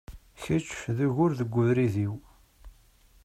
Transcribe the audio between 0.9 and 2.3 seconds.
d ugur deg ubrid-iw!